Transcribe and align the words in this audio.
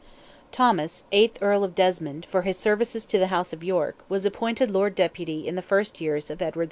Thomas, 0.51 1.03
eighth 1.11 1.37
Earl 1.43 1.63
of 1.63 1.75
Desmond, 1.75 2.25
for 2.25 2.41
his 2.41 2.57
services 2.57 3.05
to 3.05 3.19
the 3.19 3.27
House 3.27 3.53
of 3.53 3.63
York, 3.63 4.03
was 4.09 4.25
appointed 4.25 4.71
Lord 4.71 4.95
Deputy 4.95 5.47
in 5.47 5.53
the 5.53 5.61
first 5.61 6.01
years 6.01 6.31
of 6.31 6.41
Edward 6.41 6.59
IV. 6.59 6.59